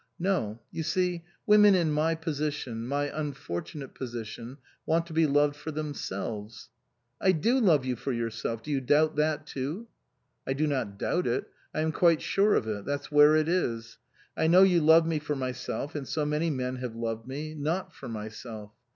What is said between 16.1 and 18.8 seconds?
many men have loved me not for myself.